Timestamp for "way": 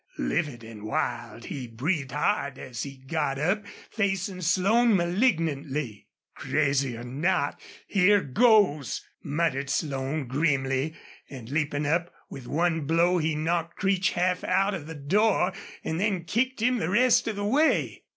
17.45-18.01